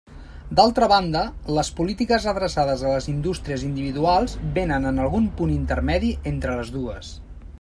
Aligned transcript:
D'altra 0.59 0.85
banda, 0.91 1.19
les 1.57 1.69
polítiques 1.79 2.25
adreçades 2.31 2.83
a 2.91 2.95
les 2.95 3.09
indústries 3.13 3.67
individuals 3.69 4.35
vénen 4.57 4.93
en 4.93 4.99
algun 5.05 5.31
punt 5.41 5.55
intermedi 5.59 6.13
entre 6.35 6.57
les 6.63 6.77
dues. 6.79 7.17